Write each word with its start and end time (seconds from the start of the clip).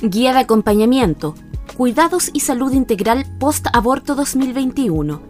Guía 0.00 0.32
de 0.32 0.38
acompañamiento, 0.38 1.34
Cuidados 1.76 2.30
y 2.32 2.38
Salud 2.38 2.72
Integral 2.72 3.26
Post-Aborto 3.40 4.14
2021. 4.14 5.20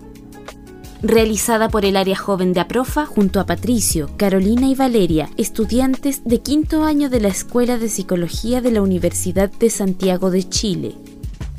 Realizada 1.01 1.71
por 1.71 1.87
el 1.87 1.97
área 1.97 2.17
joven 2.17 2.53
de 2.53 2.61
APROFA 2.61 3.07
junto 3.07 3.41
a 3.41 3.46
Patricio, 3.46 4.10
Carolina 4.19 4.67
y 4.67 4.74
Valeria, 4.74 5.31
estudiantes 5.38 6.23
de 6.27 6.41
quinto 6.42 6.85
año 6.85 7.09
de 7.09 7.19
la 7.19 7.28
Escuela 7.28 7.78
de 7.78 7.88
Psicología 7.88 8.60
de 8.60 8.73
la 8.73 8.83
Universidad 8.83 9.51
de 9.51 9.71
Santiago 9.71 10.31
de 10.31 10.46
Chile. 10.46 10.96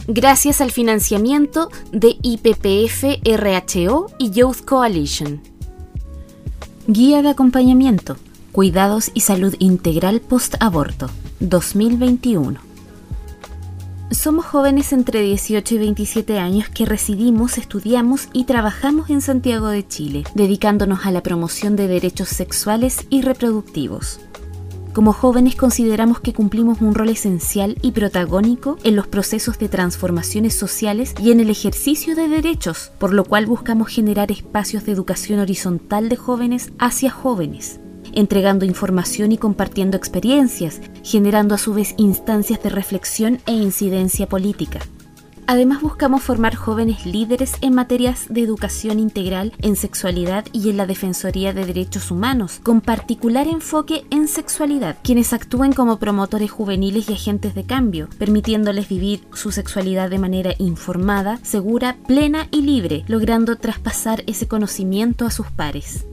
Gracias 0.07 0.61
al 0.61 0.69
financiamiento 0.69 1.71
de 1.91 2.15
IPPF, 2.21 3.05
RHO 3.25 4.11
y 4.19 4.29
Youth 4.29 4.63
Coalition. 4.65 5.41
Guía 6.85 7.23
de 7.23 7.29
acompañamiento, 7.29 8.17
Cuidados 8.51 9.09
y 9.15 9.21
Salud 9.21 9.55
Integral 9.57 10.21
Post-Aborto 10.21 11.09
2021. 11.39 12.68
Somos 14.11 14.45
jóvenes 14.45 14.91
entre 14.91 15.21
18 15.21 15.75
y 15.75 15.77
27 15.77 16.39
años 16.39 16.67
que 16.69 16.85
residimos, 16.85 17.59
estudiamos 17.59 18.27
y 18.33 18.45
trabajamos 18.45 19.11
en 19.11 19.21
Santiago 19.21 19.67
de 19.67 19.87
Chile, 19.87 20.23
dedicándonos 20.33 21.05
a 21.05 21.11
la 21.11 21.21
promoción 21.21 21.75
de 21.75 21.87
derechos 21.87 22.29
sexuales 22.29 23.05
y 23.11 23.21
reproductivos. 23.21 24.19
Como 24.93 25.13
jóvenes 25.13 25.55
consideramos 25.55 26.21
que 26.21 26.33
cumplimos 26.33 26.81
un 26.81 26.95
rol 26.95 27.09
esencial 27.09 27.77
y 27.83 27.91
protagónico 27.91 28.77
en 28.83 28.95
los 28.95 29.05
procesos 29.05 29.59
de 29.59 29.69
transformaciones 29.69 30.55
sociales 30.55 31.13
y 31.21 31.31
en 31.31 31.39
el 31.39 31.51
ejercicio 31.51 32.15
de 32.15 32.27
derechos, 32.27 32.91
por 32.97 33.13
lo 33.13 33.23
cual 33.23 33.45
buscamos 33.45 33.89
generar 33.89 34.31
espacios 34.31 34.85
de 34.85 34.91
educación 34.91 35.39
horizontal 35.39 36.09
de 36.09 36.15
jóvenes 36.15 36.71
hacia 36.79 37.11
jóvenes 37.11 37.79
entregando 38.13 38.65
información 38.65 39.31
y 39.31 39.37
compartiendo 39.37 39.97
experiencias, 39.97 40.81
generando 41.03 41.55
a 41.55 41.57
su 41.57 41.73
vez 41.73 41.93
instancias 41.97 42.61
de 42.63 42.69
reflexión 42.69 43.39
e 43.45 43.53
incidencia 43.53 44.27
política. 44.27 44.79
Además 45.49 45.81
buscamos 45.81 46.21
formar 46.21 46.53
jóvenes 46.53 47.07
líderes 47.07 47.53
en 47.61 47.73
materias 47.73 48.27
de 48.29 48.41
educación 48.41 48.99
integral 48.99 49.51
en 49.63 49.75
sexualidad 49.75 50.45
y 50.53 50.69
en 50.69 50.77
la 50.77 50.85
Defensoría 50.85 51.53
de 51.53 51.65
Derechos 51.65 52.11
Humanos, 52.11 52.59
con 52.61 52.81
particular 52.81 53.47
enfoque 53.47 54.05
en 54.11 54.27
sexualidad, 54.27 54.97
quienes 55.01 55.33
actúen 55.33 55.73
como 55.73 55.97
promotores 55.97 56.51
juveniles 56.51 57.09
y 57.09 57.13
agentes 57.13 57.55
de 57.55 57.63
cambio, 57.63 58.09
permitiéndoles 58.19 58.87
vivir 58.87 59.23
su 59.33 59.51
sexualidad 59.51 60.11
de 60.11 60.19
manera 60.19 60.53
informada, 60.59 61.39
segura, 61.41 61.97
plena 62.05 62.47
y 62.51 62.61
libre, 62.61 63.03
logrando 63.07 63.55
traspasar 63.55 64.23
ese 64.27 64.47
conocimiento 64.47 65.25
a 65.25 65.31
sus 65.31 65.47
pares. 65.47 66.05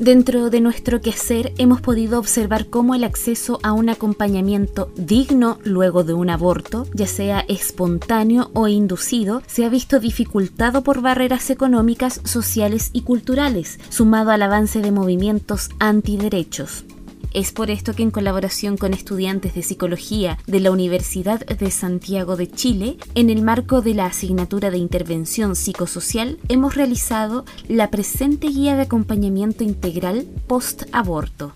Dentro 0.00 0.48
de 0.48 0.62
nuestro 0.62 1.02
quehacer 1.02 1.52
hemos 1.58 1.82
podido 1.82 2.18
observar 2.18 2.68
cómo 2.68 2.94
el 2.94 3.04
acceso 3.04 3.60
a 3.62 3.74
un 3.74 3.90
acompañamiento 3.90 4.90
digno 4.96 5.58
luego 5.62 6.04
de 6.04 6.14
un 6.14 6.30
aborto, 6.30 6.86
ya 6.94 7.06
sea 7.06 7.40
espontáneo 7.40 8.50
o 8.54 8.66
inducido, 8.66 9.42
se 9.46 9.66
ha 9.66 9.68
visto 9.68 10.00
dificultado 10.00 10.82
por 10.82 11.02
barreras 11.02 11.50
económicas, 11.50 12.22
sociales 12.24 12.88
y 12.94 13.02
culturales, 13.02 13.78
sumado 13.90 14.30
al 14.30 14.40
avance 14.40 14.80
de 14.80 14.90
movimientos 14.90 15.68
antiderechos. 15.78 16.86
Es 17.32 17.52
por 17.52 17.70
esto 17.70 17.94
que 17.94 18.02
en 18.02 18.10
colaboración 18.10 18.76
con 18.76 18.92
estudiantes 18.92 19.54
de 19.54 19.62
psicología 19.62 20.38
de 20.48 20.58
la 20.58 20.72
Universidad 20.72 21.38
de 21.46 21.70
Santiago 21.70 22.36
de 22.36 22.50
Chile, 22.50 22.96
en 23.14 23.30
el 23.30 23.42
marco 23.42 23.82
de 23.82 23.94
la 23.94 24.06
asignatura 24.06 24.72
de 24.72 24.78
intervención 24.78 25.54
psicosocial, 25.54 26.38
hemos 26.48 26.74
realizado 26.74 27.44
la 27.68 27.88
presente 27.88 28.48
guía 28.48 28.74
de 28.74 28.82
acompañamiento 28.82 29.62
integral 29.62 30.26
post-aborto. 30.48 31.52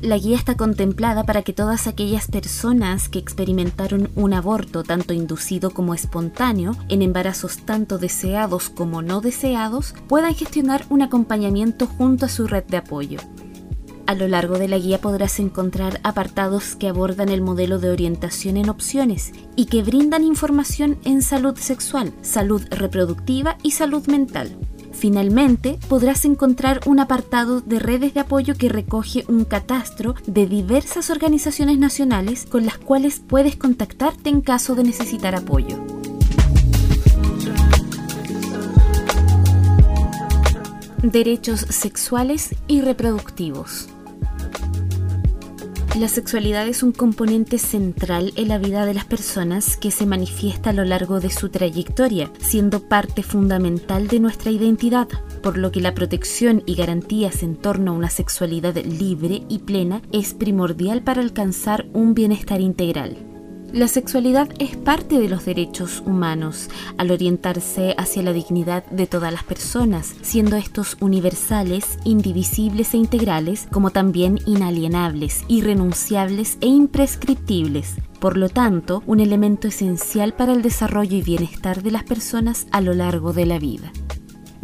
La 0.00 0.16
guía 0.16 0.36
está 0.36 0.56
contemplada 0.56 1.24
para 1.24 1.42
que 1.42 1.52
todas 1.52 1.88
aquellas 1.88 2.28
personas 2.28 3.10
que 3.10 3.18
experimentaron 3.18 4.10
un 4.14 4.32
aborto 4.32 4.82
tanto 4.82 5.12
inducido 5.12 5.72
como 5.72 5.92
espontáneo, 5.92 6.74
en 6.88 7.02
embarazos 7.02 7.58
tanto 7.66 7.98
deseados 7.98 8.70
como 8.70 9.02
no 9.02 9.20
deseados, 9.20 9.94
puedan 10.06 10.34
gestionar 10.34 10.86
un 10.88 11.02
acompañamiento 11.02 11.86
junto 11.86 12.26
a 12.26 12.28
su 12.28 12.46
red 12.46 12.64
de 12.64 12.78
apoyo. 12.78 13.18
A 14.08 14.14
lo 14.14 14.26
largo 14.26 14.58
de 14.58 14.68
la 14.68 14.78
guía 14.78 15.02
podrás 15.02 15.38
encontrar 15.38 16.00
apartados 16.02 16.76
que 16.76 16.88
abordan 16.88 17.28
el 17.28 17.42
modelo 17.42 17.78
de 17.78 17.90
orientación 17.90 18.56
en 18.56 18.70
opciones 18.70 19.32
y 19.54 19.66
que 19.66 19.82
brindan 19.82 20.24
información 20.24 20.96
en 21.04 21.20
salud 21.20 21.58
sexual, 21.58 22.14
salud 22.22 22.62
reproductiva 22.70 23.58
y 23.62 23.72
salud 23.72 24.06
mental. 24.06 24.56
Finalmente, 24.92 25.78
podrás 25.90 26.24
encontrar 26.24 26.80
un 26.86 27.00
apartado 27.00 27.60
de 27.60 27.80
redes 27.80 28.14
de 28.14 28.20
apoyo 28.20 28.54
que 28.54 28.70
recoge 28.70 29.26
un 29.28 29.44
catastro 29.44 30.14
de 30.26 30.46
diversas 30.46 31.10
organizaciones 31.10 31.78
nacionales 31.78 32.46
con 32.46 32.64
las 32.64 32.78
cuales 32.78 33.20
puedes 33.20 33.56
contactarte 33.56 34.30
en 34.30 34.40
caso 34.40 34.74
de 34.74 34.84
necesitar 34.84 35.34
apoyo. 35.34 35.84
Derechos 41.02 41.60
sexuales 41.60 42.54
y 42.68 42.80
reproductivos. 42.80 43.90
La 45.98 46.06
sexualidad 46.06 46.68
es 46.68 46.84
un 46.84 46.92
componente 46.92 47.58
central 47.58 48.32
en 48.36 48.46
la 48.46 48.58
vida 48.58 48.86
de 48.86 48.94
las 48.94 49.04
personas 49.04 49.76
que 49.76 49.90
se 49.90 50.06
manifiesta 50.06 50.70
a 50.70 50.72
lo 50.72 50.84
largo 50.84 51.18
de 51.18 51.28
su 51.28 51.48
trayectoria, 51.48 52.30
siendo 52.38 52.88
parte 52.88 53.24
fundamental 53.24 54.06
de 54.06 54.20
nuestra 54.20 54.52
identidad, 54.52 55.08
por 55.42 55.58
lo 55.58 55.72
que 55.72 55.80
la 55.80 55.94
protección 55.94 56.62
y 56.66 56.76
garantías 56.76 57.42
en 57.42 57.56
torno 57.56 57.90
a 57.90 57.94
una 57.94 58.10
sexualidad 58.10 58.76
libre 58.76 59.42
y 59.48 59.58
plena 59.58 60.00
es 60.12 60.34
primordial 60.34 61.02
para 61.02 61.20
alcanzar 61.20 61.86
un 61.92 62.14
bienestar 62.14 62.60
integral. 62.60 63.27
La 63.72 63.86
sexualidad 63.86 64.48
es 64.58 64.76
parte 64.76 65.18
de 65.18 65.28
los 65.28 65.44
derechos 65.44 66.02
humanos 66.06 66.70
al 66.96 67.10
orientarse 67.10 67.94
hacia 67.98 68.22
la 68.22 68.32
dignidad 68.32 68.86
de 68.86 69.06
todas 69.06 69.30
las 69.30 69.44
personas, 69.44 70.14
siendo 70.22 70.56
estos 70.56 70.96
universales, 71.00 71.98
indivisibles 72.04 72.94
e 72.94 72.96
integrales, 72.96 73.68
como 73.70 73.90
también 73.90 74.40
inalienables, 74.46 75.44
irrenunciables 75.48 76.56
e 76.62 76.66
imprescriptibles. 76.66 77.96
Por 78.20 78.38
lo 78.38 78.48
tanto, 78.48 79.02
un 79.06 79.20
elemento 79.20 79.68
esencial 79.68 80.32
para 80.32 80.54
el 80.54 80.62
desarrollo 80.62 81.18
y 81.18 81.22
bienestar 81.22 81.82
de 81.82 81.90
las 81.90 82.04
personas 82.04 82.66
a 82.72 82.80
lo 82.80 82.94
largo 82.94 83.34
de 83.34 83.44
la 83.44 83.58
vida. 83.58 83.92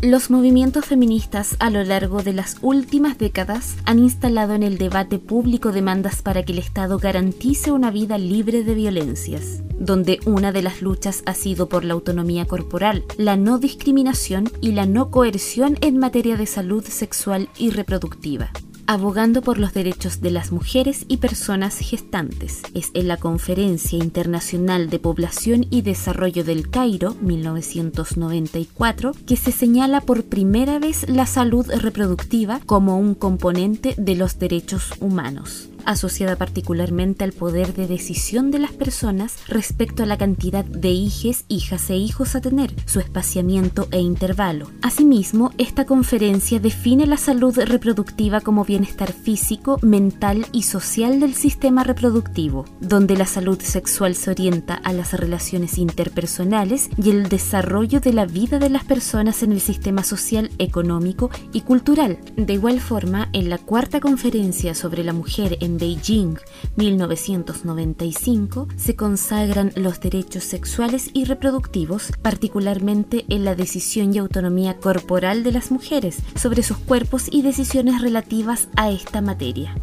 Los 0.00 0.31
movimientos 0.31 0.84
feministas 0.84 1.56
a 1.60 1.71
lo 1.71 1.82
largo 1.82 2.22
de 2.22 2.34
las 2.34 2.59
últimas 2.60 3.16
décadas 3.16 3.77
han 3.87 3.99
instalado 3.99 4.55
en 4.55 4.62
el 4.62 4.77
debate 4.77 5.19
público 5.19 5.72
demandas 5.72 6.21
para 6.21 6.43
que 6.43 6.53
el 6.53 6.59
Estado 6.59 6.99
garantice 6.99 7.72
una 7.72 7.91
vida 7.91 8.19
libre 8.19 8.65
de 8.65 8.75
violencias, 8.75 9.62
donde 9.78 10.21
una 10.27 10.53
de 10.53 10.62
las 10.62 10.82
luchas 10.82 11.22
ha 11.25 11.34
sido 11.34 11.69
por 11.69 11.84
la 11.84 11.94
autonomía 11.94 12.44
corporal, 12.44 13.05
la 13.16 13.37
no 13.37 13.59
discriminación 13.59 14.50
y 14.60 14.72
la 14.72 14.84
no 14.84 15.10
coerción 15.10 15.78
en 15.81 15.99
materia 15.99 16.37
de 16.37 16.47
salud 16.47 16.84
sexual 16.84 17.49
y 17.56 17.71
reproductiva 17.71 18.50
abogando 18.87 19.43
por 19.43 19.59
los 19.59 19.72
derechos 19.75 20.21
de 20.21 20.31
las 20.31 20.53
mujeres 20.53 21.05
y 21.09 21.19
personas 21.19 21.78
gestantes. 21.78 22.62
Es 22.75 22.91
en 22.95 23.09
la 23.09 23.17
Conferencia 23.17 23.99
Internacional 23.99 24.91
de 24.91 24.99
Población 24.99 25.67
y 25.71 25.83
Desarrollo 25.83 26.45
del 26.45 26.71
Cairo, 26.71 27.15
1994, 27.21 29.12
que 29.27 29.37
se 29.37 29.53
señala 29.53 30.00
por 30.00 30.25
primera 30.25 30.78
vez 30.78 31.09
la 31.09 31.27
salud 31.27 31.67
reproductiva 31.71 32.61
como 32.67 32.99
un 32.99 33.15
componente 33.15 33.94
de 33.97 34.15
los 34.15 34.39
derechos 34.39 34.93
humanos 35.00 35.69
asociada 35.87 36.37
particularmente 36.37 37.25
al 37.25 37.33
poder 37.33 37.75
de 37.75 37.87
decisión 37.87 38.50
de 38.50 38.59
las 38.59 38.72
personas 38.72 39.37
respecto 39.49 40.03
a 40.03 40.06
la 40.06 40.19
cantidad 40.19 40.65
de 40.65 40.91
hijes, 40.91 41.45
hijas 41.49 41.91
e 41.91 41.97
hijos 41.97 42.34
a 42.34 42.41
tener, 42.41 42.75
su 42.87 43.00
espaciamiento 43.00 43.89
e 43.91 44.00
intervalo. 44.00 44.71
Asimismo, 44.83 45.53
esta 45.59 45.84
conferencia 45.84 46.59
define 46.59 47.06
la 47.06 47.17
salud 47.17 47.59
reproductiva 47.59 48.41
como 48.41 48.64
bienestar 48.64 49.12
físico, 49.12 49.79
mental 49.82 50.47
y 50.53 50.62
social 50.62 51.20
del 51.20 51.35
sistema 51.35 51.85
reproductivo, 51.85 52.64
donde 52.81 53.17
la 53.17 53.26
salud 53.26 53.61
sexual 53.61 54.14
se 54.14 54.31
orienta 54.31 54.75
a 54.75 54.93
las 54.93 55.12
relaciones 55.12 55.79
interpersonales 55.79 56.91
y 57.03 57.11
el 57.11 57.29
desarrollo 57.29 58.00
de 58.00 58.12
la 58.12 58.26
vida 58.26 58.59
de 58.59 58.70
las 58.70 58.85
personas 58.85 59.43
en 59.43 59.53
el 59.53 59.61
sistema 59.61 60.05
social, 60.05 60.50
económico 60.59 61.31
y 61.53 61.62
cultural. 61.62 62.19
De 62.37 62.55
igual 62.55 62.81
forma, 62.81 63.29
en 63.32 63.50
la 63.50 63.59
cuarta 63.59 64.00
conferencia 64.00 64.75
sobre 64.75 65.05
la 65.05 65.12
mujer 65.12 65.59
en 65.61 65.74
Beijing 65.79 66.37
1995 66.76 68.69
se 68.76 68.97
consagran 68.97 69.73
los 69.76 70.00
derechos 70.00 70.44
sexuales 70.44 71.11
y 71.12 71.25
reproductivos, 71.25 72.12
particularmente 72.23 73.25
en 73.29 73.44
la 73.44 73.55
decisión 73.55 74.15
y 74.15 74.19
autonomía 74.19 74.79
corporal 74.79 75.43
de 75.43 75.53
las 75.53 75.71
mujeres 75.71 76.19
sobre 76.37 76.62
sus 76.62 76.79
cuerpos 76.79 77.29
y 77.31 77.43
decisiones 77.43 78.00
relativas 78.03 78.69
a 78.76 78.91
esta 78.91 79.21
materia. 79.21 79.75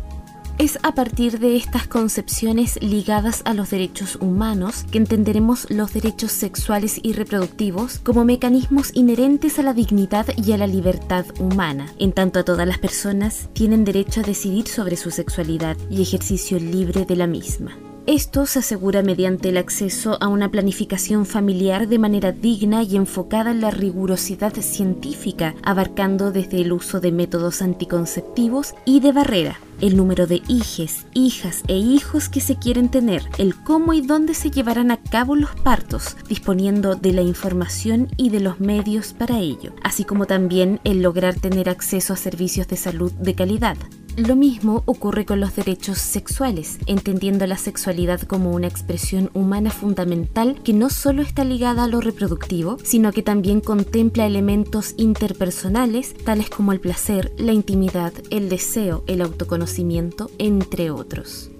Es 0.61 0.77
a 0.83 0.91
partir 0.91 1.39
de 1.39 1.55
estas 1.55 1.87
concepciones 1.87 2.77
ligadas 2.83 3.41
a 3.45 3.55
los 3.55 3.71
derechos 3.71 4.15
humanos 4.17 4.85
que 4.91 4.99
entenderemos 4.99 5.65
los 5.71 5.91
derechos 5.91 6.33
sexuales 6.33 6.99
y 7.01 7.13
reproductivos 7.13 7.97
como 7.97 8.25
mecanismos 8.25 8.91
inherentes 8.93 9.57
a 9.57 9.63
la 9.63 9.73
dignidad 9.73 10.27
y 10.37 10.51
a 10.51 10.57
la 10.57 10.67
libertad 10.67 11.25
humana, 11.39 11.91
en 11.97 12.11
tanto 12.11 12.37
a 12.37 12.43
todas 12.43 12.67
las 12.67 12.77
personas 12.77 13.49
tienen 13.53 13.85
derecho 13.85 14.19
a 14.19 14.23
decidir 14.23 14.67
sobre 14.67 14.97
su 14.97 15.09
sexualidad 15.09 15.77
y 15.89 16.03
ejercicio 16.03 16.59
libre 16.59 17.05
de 17.05 17.15
la 17.15 17.25
misma. 17.25 17.75
Esto 18.07 18.47
se 18.47 18.59
asegura 18.59 19.03
mediante 19.03 19.49
el 19.49 19.57
acceso 19.57 20.17
a 20.21 20.27
una 20.27 20.49
planificación 20.49 21.27
familiar 21.27 21.87
de 21.87 21.99
manera 21.99 22.31
digna 22.31 22.81
y 22.81 22.95
enfocada 22.95 23.51
en 23.51 23.61
la 23.61 23.69
rigurosidad 23.69 24.53
científica, 24.55 25.53
abarcando 25.61 26.31
desde 26.31 26.61
el 26.61 26.73
uso 26.73 26.99
de 26.99 27.11
métodos 27.11 27.61
anticonceptivos 27.61 28.73
y 28.85 29.01
de 29.01 29.11
barrera, 29.11 29.59
el 29.81 29.97
número 29.97 30.25
de 30.25 30.41
hijes, 30.47 31.05
hijas 31.13 31.61
e 31.67 31.77
hijos 31.77 32.27
que 32.27 32.41
se 32.41 32.55
quieren 32.55 32.89
tener, 32.89 33.21
el 33.37 33.55
cómo 33.55 33.93
y 33.93 34.01
dónde 34.01 34.33
se 34.33 34.49
llevarán 34.49 34.89
a 34.89 34.97
cabo 34.97 35.35
los 35.35 35.51
partos, 35.51 36.17
disponiendo 36.27 36.95
de 36.95 37.13
la 37.13 37.21
información 37.21 38.07
y 38.17 38.31
de 38.31 38.39
los 38.39 38.59
medios 38.59 39.13
para 39.13 39.39
ello, 39.39 39.73
así 39.83 40.05
como 40.05 40.25
también 40.25 40.79
el 40.83 41.03
lograr 41.03 41.35
tener 41.35 41.69
acceso 41.69 42.13
a 42.13 42.17
servicios 42.17 42.67
de 42.67 42.77
salud 42.77 43.11
de 43.11 43.35
calidad. 43.35 43.77
Lo 44.17 44.35
mismo 44.35 44.83
ocurre 44.87 45.25
con 45.25 45.39
los 45.39 45.55
derechos 45.55 45.97
sexuales, 45.97 46.79
entendiendo 46.85 47.47
la 47.47 47.57
sexualidad 47.57 48.21
como 48.21 48.51
una 48.51 48.67
expresión 48.67 49.31
humana 49.33 49.71
fundamental 49.71 50.61
que 50.63 50.73
no 50.73 50.89
solo 50.89 51.21
está 51.21 51.45
ligada 51.45 51.85
a 51.85 51.87
lo 51.87 52.01
reproductivo, 52.01 52.77
sino 52.83 53.13
que 53.13 53.23
también 53.23 53.61
contempla 53.61 54.25
elementos 54.25 54.95
interpersonales 54.97 56.13
tales 56.25 56.49
como 56.49 56.73
el 56.73 56.81
placer, 56.81 57.31
la 57.37 57.53
intimidad, 57.53 58.11
el 58.31 58.49
deseo, 58.49 59.05
el 59.07 59.21
autoconocimiento, 59.21 60.29
entre 60.39 60.91
otros. 60.91 61.50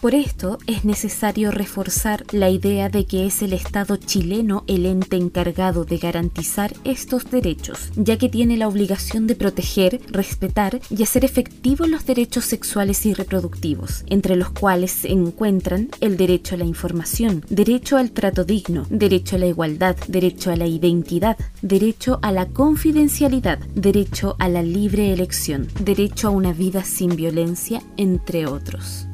Por 0.00 0.14
esto 0.14 0.56
es 0.66 0.86
necesario 0.86 1.50
reforzar 1.50 2.24
la 2.32 2.48
idea 2.48 2.88
de 2.88 3.04
que 3.04 3.26
es 3.26 3.42
el 3.42 3.52
Estado 3.52 3.98
chileno 3.98 4.64
el 4.66 4.86
ente 4.86 5.16
encargado 5.16 5.84
de 5.84 5.98
garantizar 5.98 6.72
estos 6.84 7.30
derechos, 7.30 7.90
ya 7.96 8.16
que 8.16 8.30
tiene 8.30 8.56
la 8.56 8.66
obligación 8.66 9.26
de 9.26 9.34
proteger, 9.34 10.00
respetar 10.10 10.80
y 10.88 11.02
hacer 11.02 11.26
efectivos 11.26 11.86
los 11.86 12.06
derechos 12.06 12.46
sexuales 12.46 13.04
y 13.04 13.12
reproductivos, 13.12 14.04
entre 14.06 14.36
los 14.36 14.48
cuales 14.48 14.90
se 14.90 15.12
encuentran 15.12 15.90
el 16.00 16.16
derecho 16.16 16.54
a 16.54 16.58
la 16.58 16.64
información, 16.64 17.44
derecho 17.50 17.98
al 17.98 18.12
trato 18.12 18.44
digno, 18.44 18.86
derecho 18.88 19.36
a 19.36 19.40
la 19.40 19.48
igualdad, 19.48 19.96
derecho 20.08 20.50
a 20.50 20.56
la 20.56 20.66
identidad, 20.66 21.36
derecho 21.60 22.20
a 22.22 22.32
la 22.32 22.46
confidencialidad, 22.46 23.58
derecho 23.74 24.34
a 24.38 24.48
la 24.48 24.62
libre 24.62 25.12
elección, 25.12 25.68
derecho 25.78 26.28
a 26.28 26.30
una 26.30 26.54
vida 26.54 26.84
sin 26.84 27.16
violencia, 27.16 27.82
entre 27.98 28.46
otros. 28.46 29.09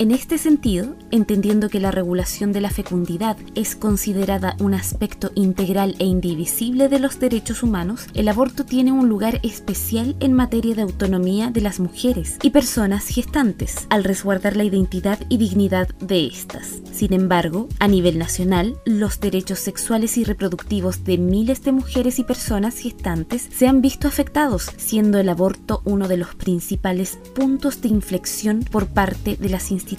En 0.00 0.12
este 0.12 0.38
sentido, 0.38 0.96
entendiendo 1.10 1.68
que 1.68 1.78
la 1.78 1.90
regulación 1.90 2.52
de 2.52 2.62
la 2.62 2.70
fecundidad 2.70 3.36
es 3.54 3.76
considerada 3.76 4.56
un 4.58 4.72
aspecto 4.72 5.30
integral 5.34 5.94
e 5.98 6.06
indivisible 6.06 6.88
de 6.88 6.98
los 6.98 7.20
derechos 7.20 7.62
humanos, 7.62 8.06
el 8.14 8.28
aborto 8.28 8.64
tiene 8.64 8.92
un 8.92 9.10
lugar 9.10 9.40
especial 9.42 10.16
en 10.20 10.32
materia 10.32 10.74
de 10.74 10.80
autonomía 10.80 11.50
de 11.50 11.60
las 11.60 11.80
mujeres 11.80 12.38
y 12.42 12.48
personas 12.48 13.08
gestantes, 13.08 13.86
al 13.90 14.04
resguardar 14.04 14.56
la 14.56 14.64
identidad 14.64 15.18
y 15.28 15.36
dignidad 15.36 15.88
de 15.98 16.24
estas. 16.24 16.80
Sin 16.92 17.12
embargo, 17.12 17.68
a 17.78 17.86
nivel 17.86 18.16
nacional, 18.18 18.78
los 18.86 19.20
derechos 19.20 19.58
sexuales 19.58 20.16
y 20.16 20.24
reproductivos 20.24 21.04
de 21.04 21.18
miles 21.18 21.62
de 21.62 21.72
mujeres 21.72 22.18
y 22.18 22.24
personas 22.24 22.78
gestantes 22.78 23.50
se 23.54 23.68
han 23.68 23.82
visto 23.82 24.08
afectados, 24.08 24.70
siendo 24.78 25.18
el 25.18 25.28
aborto 25.28 25.82
uno 25.84 26.08
de 26.08 26.16
los 26.16 26.34
principales 26.36 27.18
puntos 27.34 27.82
de 27.82 27.88
inflexión 27.88 28.60
por 28.60 28.86
parte 28.86 29.36
de 29.36 29.50
las 29.50 29.70
instituciones 29.70 29.89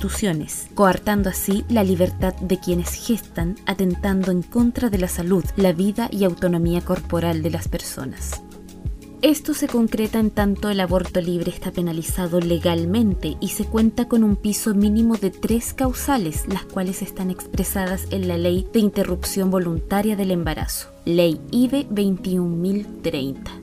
coartando 0.74 1.30
así 1.30 1.66
la 1.70 1.84
libertad 1.84 2.34
de 2.36 2.60
quienes 2.60 2.94
gestan, 2.94 3.56
atentando 3.66 4.32
en 4.32 4.42
contra 4.42 4.90
de 4.90 4.98
la 4.98 5.08
salud, 5.08 5.44
la 5.56 5.74
vida 5.74 6.10
y 6.12 6.24
autonomía 6.24 6.82
corporal 6.82 7.42
de 7.42 7.52
las 7.52 7.68
personas. 7.68 8.42
Esto 9.22 9.54
se 9.54 9.68
concreta 9.68 10.20
en 10.20 10.32
tanto 10.32 10.70
el 10.70 10.80
aborto 10.80 11.22
libre 11.22 11.52
está 11.52 11.72
penalizado 11.72 12.40
legalmente 12.40 13.38
y 13.40 13.50
se 13.50 13.66
cuenta 13.66 14.08
con 14.08 14.24
un 14.24 14.36
piso 14.36 14.74
mínimo 14.74 15.16
de 15.16 15.30
tres 15.30 15.74
causales, 15.74 16.48
las 16.48 16.64
cuales 16.64 17.04
están 17.04 17.30
expresadas 17.30 18.08
en 18.10 18.28
la 18.28 18.38
Ley 18.38 18.68
de 18.74 18.80
Interrupción 18.80 19.52
Voluntaria 19.52 20.16
del 20.16 20.32
Embarazo, 20.32 20.90
Ley 21.06 21.40
IBE 21.52 21.86
21030 21.92 23.61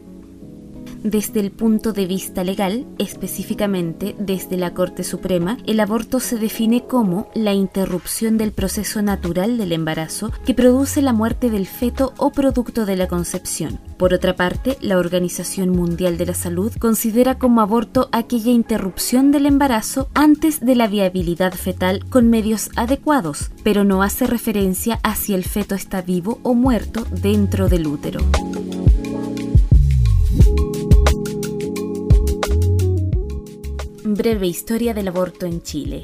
desde 1.03 1.41
el 1.41 1.51
punto 1.51 1.93
de 1.93 2.07
vista 2.07 2.45
legal, 2.45 2.87
específicamente 2.99 4.15
desde 4.19 4.57
la 4.57 4.75
Corte 4.75 5.05
Suprema, 5.05 5.59
el 5.67 5.81
aborto 5.81 6.21
se 6.21 6.37
define 6.37 6.85
como 6.85 7.31
la 7.35 7.53
interrupción 7.53 8.39
del 8.39 8.53
proceso 8.53 9.03
natural 9.03 9.59
del 9.59 9.73
embarazo 9.73 10.33
que 10.45 10.55
produce 10.55 11.03
la 11.03 11.13
muerte 11.13 11.51
del 11.51 11.67
feto 11.67 12.15
o 12.17 12.31
producto 12.31 12.87
de 12.87 12.97
la 12.97 13.09
concepción. 13.09 13.81
Por 13.97 14.15
otra 14.15 14.37
parte, 14.37 14.77
la 14.81 14.99
Organización 14.99 15.71
Mundial 15.71 16.19
de 16.19 16.27
la 16.27 16.35
Salud 16.35 16.73
considera 16.79 17.39
como 17.39 17.61
aborto 17.61 18.09
aquella 18.13 18.51
interrupción 18.51 19.31
del 19.33 19.47
embarazo 19.47 20.09
antes 20.15 20.61
de 20.61 20.75
la 20.75 20.89
viabilidad 20.89 21.53
fetal 21.53 22.05
con 22.09 22.31
medios 22.31 22.71
adecuados, 22.77 23.51
pero 23.63 23.85
no 23.85 24.03
hace 24.03 24.27
referencia 24.27 25.01
a 25.03 25.15
si 25.15 25.35
el 25.35 25.45
feto 25.45 25.75
está 25.75 26.03
vivo 26.03 26.39
o 26.43 26.55
muerto 26.55 27.07
dentro 27.11 27.69
del 27.69 27.87
útero. 27.87 28.21
Breve 34.15 34.47
historia 34.47 34.95
del 34.95 35.09
aborto 35.09 35.45
en 35.45 35.61
Chile. 35.61 36.01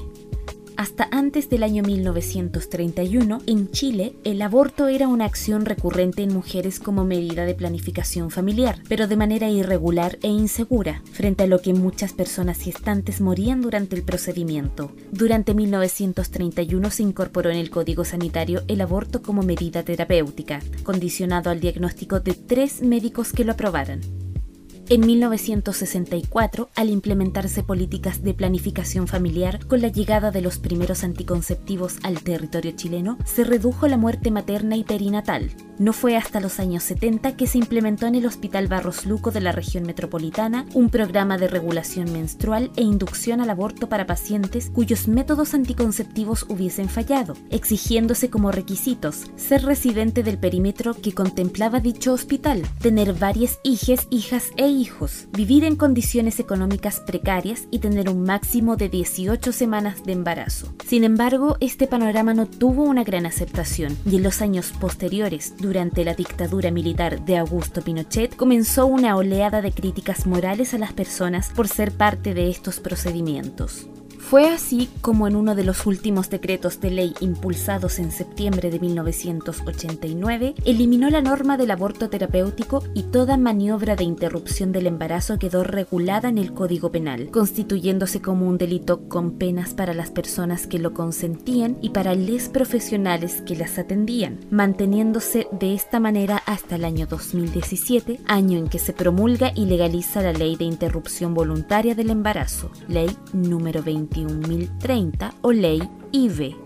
Hasta 0.76 1.08
antes 1.10 1.48
del 1.48 1.62
año 1.62 1.82
1931, 1.82 3.38
en 3.46 3.70
Chile, 3.70 4.14
el 4.24 4.42
aborto 4.42 4.88
era 4.88 5.08
una 5.08 5.24
acción 5.24 5.64
recurrente 5.64 6.22
en 6.22 6.34
mujeres 6.34 6.80
como 6.80 7.06
medida 7.06 7.46
de 7.46 7.54
planificación 7.54 8.30
familiar, 8.30 8.78
pero 8.90 9.06
de 9.06 9.16
manera 9.16 9.48
irregular 9.48 10.18
e 10.20 10.28
insegura, 10.28 11.00
frente 11.12 11.44
a 11.44 11.46
lo 11.46 11.62
que 11.62 11.72
muchas 11.72 12.12
personas 12.12 12.58
gestantes 12.58 13.22
morían 13.22 13.62
durante 13.62 13.96
el 13.96 14.02
procedimiento. 14.02 14.92
Durante 15.10 15.54
1931 15.54 16.90
se 16.90 17.04
incorporó 17.04 17.50
en 17.50 17.56
el 17.56 17.70
Código 17.70 18.04
Sanitario 18.04 18.64
el 18.68 18.82
aborto 18.82 19.22
como 19.22 19.42
medida 19.42 19.82
terapéutica, 19.82 20.60
condicionado 20.82 21.48
al 21.48 21.60
diagnóstico 21.60 22.20
de 22.20 22.34
tres 22.34 22.82
médicos 22.82 23.32
que 23.32 23.44
lo 23.44 23.52
aprobaran. 23.52 24.02
En 24.90 25.00
1964, 25.00 26.68
al 26.74 26.90
implementarse 26.90 27.62
políticas 27.62 28.22
de 28.22 28.34
planificación 28.34 29.08
familiar 29.08 29.66
con 29.66 29.80
la 29.80 29.88
llegada 29.88 30.30
de 30.30 30.42
los 30.42 30.58
primeros 30.58 31.04
anticonceptivos 31.04 31.96
al 32.02 32.22
territorio 32.22 32.72
chileno, 32.72 33.16
se 33.24 33.44
redujo 33.44 33.88
la 33.88 33.96
muerte 33.96 34.30
materna 34.30 34.76
y 34.76 34.84
perinatal. 34.84 35.50
No 35.78 35.92
fue 35.92 36.16
hasta 36.16 36.38
los 36.38 36.60
años 36.60 36.84
70 36.84 37.36
que 37.36 37.48
se 37.48 37.58
implementó 37.58 38.06
en 38.06 38.14
el 38.14 38.26
Hospital 38.26 38.68
Barros 38.68 39.06
Luco 39.06 39.32
de 39.32 39.40
la 39.40 39.50
región 39.50 39.84
metropolitana 39.84 40.66
un 40.72 40.88
programa 40.88 41.36
de 41.36 41.48
regulación 41.48 42.12
menstrual 42.12 42.70
e 42.76 42.82
inducción 42.82 43.40
al 43.40 43.50
aborto 43.50 43.88
para 43.88 44.06
pacientes 44.06 44.70
cuyos 44.72 45.08
métodos 45.08 45.52
anticonceptivos 45.52 46.46
hubiesen 46.48 46.88
fallado, 46.88 47.36
exigiéndose 47.50 48.30
como 48.30 48.52
requisitos 48.52 49.24
ser 49.36 49.64
residente 49.64 50.22
del 50.22 50.38
perímetro 50.38 50.94
que 50.94 51.12
contemplaba 51.12 51.80
dicho 51.80 52.12
hospital, 52.12 52.62
tener 52.80 53.12
varias 53.12 53.58
hijes, 53.64 54.06
hijas 54.10 54.50
e 54.56 54.68
hijos, 54.68 55.26
vivir 55.32 55.64
en 55.64 55.74
condiciones 55.74 56.38
económicas 56.38 57.00
precarias 57.00 57.64
y 57.72 57.80
tener 57.80 58.08
un 58.08 58.22
máximo 58.22 58.76
de 58.76 58.88
18 58.88 59.52
semanas 59.52 60.04
de 60.04 60.12
embarazo. 60.12 60.72
Sin 60.86 61.02
embargo, 61.02 61.56
este 61.58 61.88
panorama 61.88 62.32
no 62.32 62.46
tuvo 62.46 62.84
una 62.84 63.02
gran 63.02 63.26
aceptación 63.26 63.98
y 64.08 64.16
en 64.16 64.22
los 64.22 64.40
años 64.40 64.72
posteriores, 64.80 65.54
durante 65.64 66.04
la 66.04 66.12
dictadura 66.12 66.70
militar 66.70 67.24
de 67.24 67.38
Augusto 67.38 67.80
Pinochet, 67.80 68.36
comenzó 68.36 68.84
una 68.84 69.16
oleada 69.16 69.62
de 69.62 69.72
críticas 69.72 70.26
morales 70.26 70.74
a 70.74 70.78
las 70.78 70.92
personas 70.92 71.48
por 71.56 71.68
ser 71.68 71.90
parte 71.90 72.34
de 72.34 72.50
estos 72.50 72.80
procedimientos. 72.80 73.88
Fue 74.30 74.48
así 74.48 74.88
como 75.02 75.28
en 75.28 75.36
uno 75.36 75.54
de 75.54 75.64
los 75.64 75.84
últimos 75.84 76.30
decretos 76.30 76.80
de 76.80 76.90
ley 76.90 77.14
impulsados 77.20 77.98
en 77.98 78.10
septiembre 78.10 78.70
de 78.70 78.80
1989, 78.80 80.54
eliminó 80.64 81.10
la 81.10 81.20
norma 81.20 81.58
del 81.58 81.70
aborto 81.70 82.08
terapéutico 82.08 82.82
y 82.94 83.02
toda 83.02 83.36
maniobra 83.36 83.96
de 83.96 84.04
interrupción 84.04 84.72
del 84.72 84.86
embarazo 84.86 85.38
quedó 85.38 85.62
regulada 85.62 86.30
en 86.30 86.38
el 86.38 86.54
Código 86.54 86.90
Penal, 86.90 87.30
constituyéndose 87.30 88.22
como 88.22 88.48
un 88.48 88.56
delito 88.56 89.06
con 89.08 89.32
penas 89.32 89.74
para 89.74 89.92
las 89.92 90.10
personas 90.10 90.66
que 90.66 90.78
lo 90.78 90.94
consentían 90.94 91.76
y 91.82 91.90
para 91.90 92.14
les 92.14 92.48
profesionales 92.48 93.42
que 93.42 93.56
las 93.56 93.78
atendían, 93.78 94.40
manteniéndose 94.50 95.48
de 95.52 95.74
esta 95.74 96.00
manera 96.00 96.42
hasta 96.46 96.76
el 96.76 96.86
año 96.86 97.06
2017, 97.06 98.20
año 98.26 98.58
en 98.58 98.68
que 98.68 98.78
se 98.78 98.94
promulga 98.94 99.52
y 99.54 99.66
legaliza 99.66 100.22
la 100.22 100.32
Ley 100.32 100.56
de 100.56 100.64
Interrupción 100.64 101.34
Voluntaria 101.34 101.94
del 101.94 102.08
Embarazo, 102.08 102.70
Ley 102.88 103.14
número 103.34 103.82
20 103.82 104.13
21030 104.14 105.34
o 105.42 105.52
Ley 105.52 105.82
IVE. 106.12 106.56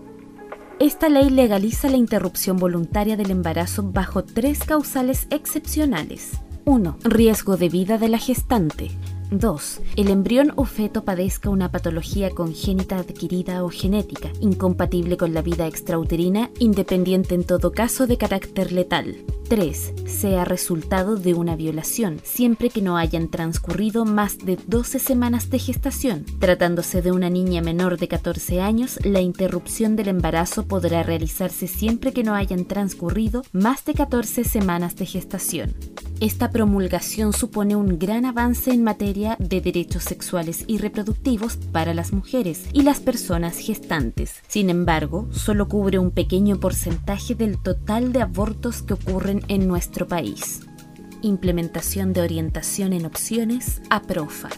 Esta 0.79 1.09
ley 1.09 1.29
legaliza 1.29 1.89
la 1.89 1.97
interrupción 1.97 2.55
voluntaria 2.57 3.17
del 3.17 3.31
embarazo 3.31 3.83
bajo 3.83 4.23
tres 4.23 4.59
causales 4.63 5.27
excepcionales. 5.29 6.39
1. 6.63 6.97
Riesgo 7.03 7.57
de 7.57 7.67
vida 7.67 7.97
de 7.97 8.07
la 8.07 8.17
gestante. 8.17 8.91
2. 9.31 9.81
El 9.95 10.09
embrión 10.09 10.53
o 10.55 10.65
feto 10.65 11.03
padezca 11.03 11.49
una 11.49 11.71
patología 11.71 12.29
congénita 12.31 12.97
adquirida 12.97 13.63
o 13.63 13.69
genética, 13.69 14.29
incompatible 14.39 15.17
con 15.17 15.33
la 15.33 15.41
vida 15.41 15.67
extrauterina, 15.67 16.49
independiente 16.59 17.35
en 17.35 17.43
todo 17.43 17.71
caso 17.71 18.07
de 18.07 18.17
carácter 18.17 18.71
letal. 18.71 19.17
3. 19.49 19.93
Sea 20.05 20.45
resultado 20.45 21.15
de 21.15 21.33
una 21.33 21.55
violación, 21.55 22.21
siempre 22.23 22.69
que 22.69 22.83
no 22.83 22.97
hayan 22.97 23.29
transcurrido 23.29 24.05
más 24.05 24.37
de 24.37 24.59
12 24.67 24.99
semanas 24.99 25.49
de 25.49 25.57
gestación. 25.57 26.23
Tratándose 26.39 27.01
de 27.01 27.11
una 27.11 27.31
niña 27.31 27.61
menor 27.61 27.97
de 27.97 28.07
14 28.07 28.61
años, 28.61 28.99
la 29.03 29.21
interrupción 29.21 29.95
del 29.95 30.09
embarazo 30.09 30.67
podrá 30.67 31.01
realizarse 31.01 31.67
siempre 31.67 32.13
que 32.13 32.23
no 32.23 32.35
hayan 32.35 32.65
transcurrido 32.65 33.41
más 33.51 33.85
de 33.85 33.95
14 33.95 34.43
semanas 34.43 34.95
de 34.95 35.07
gestación. 35.07 35.73
Esta 36.19 36.51
promulgación 36.51 37.31
supone 37.31 37.77
un 37.77 37.97
gran 37.97 38.25
avance 38.25 38.71
en 38.71 38.83
materia 38.83 39.37
de 39.39 39.61
derechos 39.61 40.03
sexuales 40.03 40.65
y 40.67 40.77
reproductivos 40.77 41.55
para 41.71 41.93
las 41.93 42.11
mujeres 42.11 42.65
y 42.73 42.81
las 42.81 42.99
personas 42.99 43.57
gestantes. 43.57 44.35
Sin 44.49 44.69
embargo, 44.69 45.29
solo 45.31 45.69
cubre 45.69 45.97
un 45.97 46.11
pequeño 46.11 46.59
porcentaje 46.59 47.35
del 47.35 47.57
total 47.57 48.11
de 48.11 48.21
abortos 48.21 48.81
que 48.81 48.95
ocurren 48.95 49.38
en 49.47 49.67
nuestro 49.67 50.07
país. 50.07 50.61
Implementación 51.21 52.13
de 52.13 52.21
orientación 52.21 52.93
en 52.93 53.05
opciones 53.05 53.81
a 53.89 54.01
PROFA. 54.01 54.49